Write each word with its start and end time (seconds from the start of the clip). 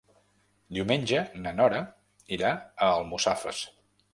Diumenge 0.77 1.19
na 1.43 1.53
Nora 1.59 1.81
irà 2.39 2.55
a 2.55 2.89
Almussafes. 2.97 3.63